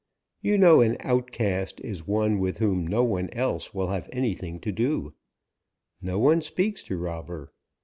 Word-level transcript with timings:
You 0.41 0.57
know 0.57 0.81
an 0.81 0.97
outcast 1.01 1.79
is 1.81 2.07
one 2.07 2.39
with 2.39 2.57
whom 2.57 2.87
no 2.87 3.03
one 3.03 3.29
else 3.33 3.71
will 3.71 3.89
have 3.89 4.09
anything 4.11 4.59
to 4.61 4.71
do. 4.71 5.13
No 6.01 6.17
one 6.17 6.41
speaks 6.41 6.81
to 6.85 6.97
Robber. 6.97 7.53